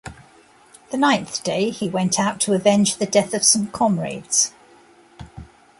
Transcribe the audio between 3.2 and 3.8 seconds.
of some